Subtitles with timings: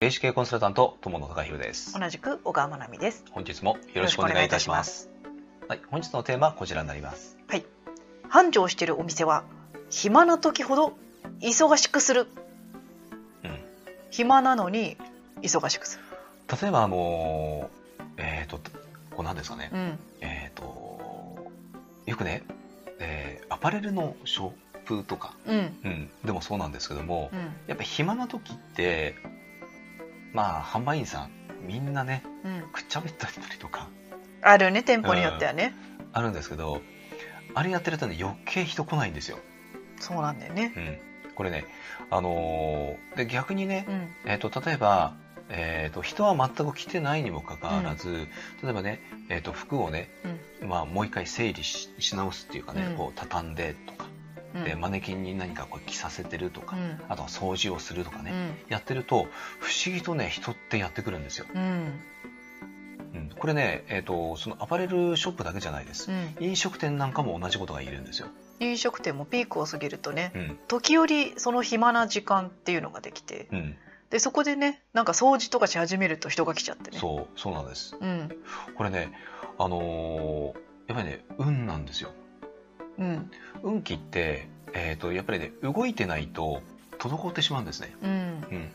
[0.00, 3.24] 霊視系コンサルタント友野孝弘です同じく小川真奈美です。
[3.30, 5.08] 本日もよろしくお願いいたします
[5.68, 7.38] はい本日のテーマはこちらになります
[8.28, 9.44] 繁盛しているお店は
[9.88, 10.92] 暇な時ほど
[11.40, 12.26] 忙しくする。
[13.42, 13.58] うん
[14.10, 14.98] 暇なのに
[15.40, 16.04] 忙しくする。
[16.60, 18.58] 例えばあのーえっ、と
[19.14, 19.98] こうなんですかね、うん。
[20.20, 21.50] えっ、と
[22.04, 22.42] よくね、
[22.98, 24.50] えーアパレルのショッ
[24.84, 25.58] プとか、うん。
[25.84, 27.38] うん、でもそうなんですけども、うん。
[27.66, 29.14] やっぱ暇な時って
[30.36, 31.30] まあ販売員さん
[31.66, 32.62] みんなねうん。
[32.70, 33.88] くっちゃべったりとか
[34.42, 35.74] あるね店舗によってはね。
[36.12, 36.82] あるんですけど
[37.54, 39.38] あれやってるとね余計人来ないんですよ、
[39.98, 40.72] そうなんだよね。
[40.76, 41.64] うん、これね
[42.10, 44.30] あのーで逆にねう、ん。
[44.30, 45.14] えー、と例えば、
[45.48, 48.28] えー、と人は全く来てないにもかかわらず、
[48.62, 50.10] 例えばね、えー、と服をね、
[50.62, 54.05] まあ、もう一回整理しし直すっていうかね、うんこう畳んでとか、
[54.56, 54.64] うん。
[54.64, 57.00] でマネキンに何かこう着させてるとか、うん。
[57.08, 58.34] あとは掃除をするとかね、う
[58.68, 58.72] ん。
[58.72, 59.26] やってると
[59.60, 62.00] 不思議とね人ってやってくるんですよ、うん。
[63.14, 66.36] うん、これね、えー、とそのアパレルショップだけじゃないです、うん。
[66.40, 68.28] 飲食店なんかも同じことが言えるんですよ、
[68.60, 73.76] 飲食店もピークを過ぎるとね、うん時折その暇な時間っていうのができて、うん、
[74.10, 76.98] でそこでね、なんか掃除とかし始めると人が来ちゃってね。
[76.98, 78.04] そうそうなんですう。
[78.04, 78.28] うん。
[78.76, 79.12] これね
[79.58, 82.10] あのーやっぱりね運なんですよ
[82.98, 83.30] うん。
[83.62, 86.60] 運気って、えー、とやっぱりね動いてないと
[86.98, 88.10] 滞ってしまうんですね、うん。
[88.10, 88.12] う
[88.54, 88.70] ん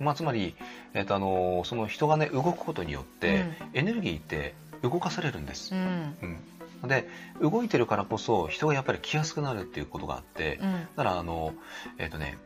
[0.00, 0.56] まあ、つまり、
[0.94, 6.40] えーとあのーその人がね動くことによって、エネルギーって動かされるんですう、ん。
[6.82, 7.08] うん、で
[7.40, 10.72] 動いてるからこそ人がやっぱり来やすくなるっていうことがあって、うん。
[10.72, 11.54] だからあの
[11.98, 12.38] えっ、とね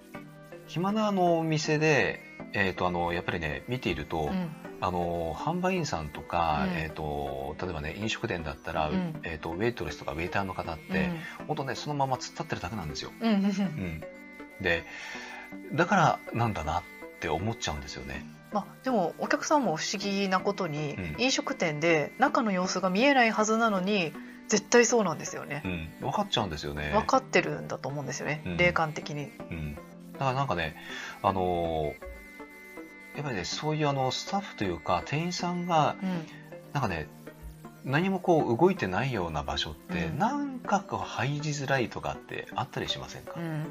[0.66, 2.20] 暇なあのお店で、
[2.52, 4.50] えー、とあのやっぱりね見ていると、うん。
[4.80, 6.78] あの販売員さんとか、うん。
[6.78, 9.20] えー、と例えばね飲食店だったら、うん。
[9.24, 11.10] えー、とウェイトレスとかウェイターの方って、
[11.46, 13.28] 本当ねそのまま突っ立ってるだけなんですよ、うん。
[13.28, 13.34] うん。
[13.34, 14.04] うん、
[14.60, 14.84] で
[15.72, 16.82] だからなんだなっ
[17.20, 18.24] て思っちゃうんですよね。
[18.52, 21.14] まあ、でもお客さんも不思議なことに、うん。
[21.18, 24.12] 飲食店で中の様子が見えないはずなのに
[24.48, 25.62] 絶対そうなんですよね。
[25.64, 25.88] う、ん。
[26.00, 26.92] 分かっちゃうんですよね。
[26.94, 28.56] 分かってるんだと思うんですよね、うん。
[28.56, 29.24] 霊感的に。
[29.50, 29.80] うん、だ
[30.20, 30.76] からなんかね
[31.22, 32.07] あのー
[33.18, 36.26] やっぱりねそういうあのスタッフというか店員さんがうん。
[36.72, 37.08] なんかね
[37.84, 40.18] 何もこう動いてないような場所って、うん。
[40.18, 43.34] なんかこう入りづらいとかってあったりしませんか？
[43.36, 43.66] う、ん。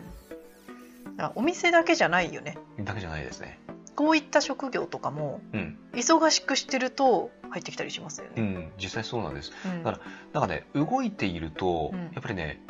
[1.35, 2.57] お店だけじゃないよね。
[2.79, 3.57] だけじゃないですね。
[3.95, 9.53] こういった職業とかもうん、忙しくしてると入ってきたりしますよね、うん、実際そうなんです。
[9.65, 9.83] うん。
[9.83, 10.01] だか
[10.33, 11.99] なんかね動いていると、うん。
[11.99, 12.61] やっぱりね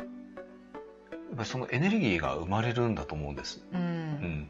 [1.10, 3.80] やっぱりそのエネルギーが生まれるんだと思うんです、うん。
[3.80, 4.48] うん、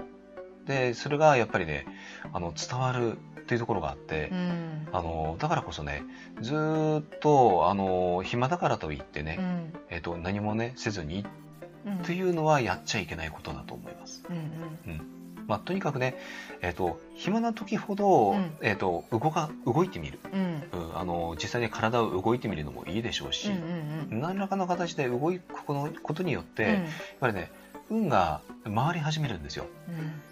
[0.69, 1.87] でそれがやっぱりね
[2.33, 4.89] あの伝わるっていうところがあって、うん。
[4.93, 6.03] あのだからこそね
[6.41, 9.73] ずーっとあの暇だからといってね、うん。
[9.89, 11.27] えっと何もねせずに
[11.87, 11.99] うん。
[12.01, 14.23] というのはやっちゃいけないことだと思います。
[14.29, 15.01] うん
[15.47, 16.15] まあ、とにかくね、
[16.61, 18.53] えっと暇な時ほど、うん。
[18.61, 20.63] えっと動か動いてみる、うん。
[20.71, 20.89] うん。
[20.91, 25.41] うん、あの実際に体を動いてみるのもいいでしょうし、うんうん何らかの形で動く
[26.03, 26.83] ことによって、うんやっ
[27.21, 27.51] ぱりね
[27.91, 29.67] 運が回り始めるんですよ。
[29.89, 30.23] うん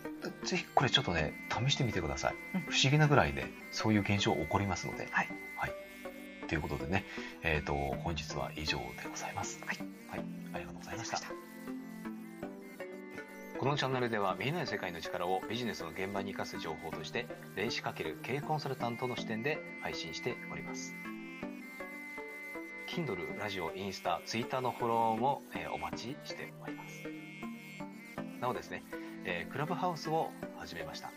[0.45, 1.35] ぜひこれちょっとね
[1.67, 2.35] 試してみてください。
[2.55, 5.09] うん不思議なぐらいねそういう現象起こりますので。
[5.11, 5.73] はいはい。
[6.49, 7.05] ということでね、
[7.43, 9.61] えっ、と本日は以上でございます。
[9.65, 9.79] はい。
[10.09, 10.25] はい。
[10.55, 11.21] ありがとうございました。
[13.59, 17.27] このチャンネルでは見えない世界の力をビジネスの現場に生かす情報として
[17.57, 20.95] 霊視×経営コンサルタントの視点で配信しております。
[22.87, 27.03] Kindle、ラジオ、インスタ、ツイッターのフォローも、えーお待ちしております。
[28.41, 28.83] なおですね、
[29.25, 31.11] えークラブハウスを始めました。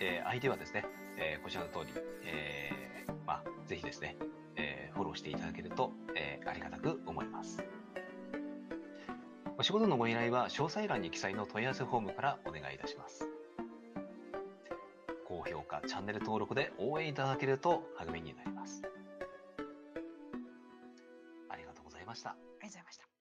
[0.00, 0.84] えー、相手はですね、
[1.16, 1.92] えーこちらの通り、
[2.24, 4.16] えーまあ、ぜひですね、
[4.56, 7.62] えーフォローしていただけると、えーありがたく思います。
[9.58, 13.28] お仕事のご依頼は詳細欄に記載の問い合わせフォームからお願いいたします。
[15.26, 18.82] 高評価、チャンネル登録で応援いただけると励みになります。
[21.48, 22.30] ありがとうございました。
[22.30, 23.11] ありがとうございました